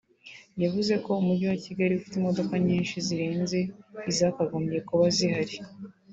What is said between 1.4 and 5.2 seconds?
wa Kigali ufite imodoka nyinshi zirenze izakagombye kuba